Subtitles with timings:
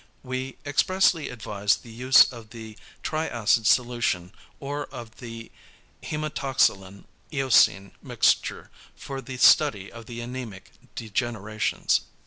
[0.23, 5.51] (We expressly advise the use of the triacid solution or of the
[6.01, 10.63] hæmatoxylin eosine mixture for the study of the anæmic
[10.95, 12.01] degenerations.)